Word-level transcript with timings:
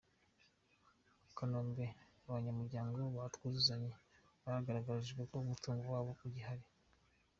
Kanombe 1.37 1.85
Abanyamuryango 2.27 2.95
ba 3.15 3.23
"Twuzuzanye" 3.33 3.91
bagaragarijwe 4.43 5.21
ko 5.29 5.35
umutungo 5.45 5.85
wabo 5.93 6.13
ugihari 6.27 6.65